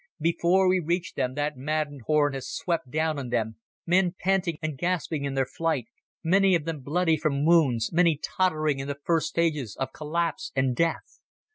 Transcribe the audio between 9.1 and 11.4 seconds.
stages of collapse and death.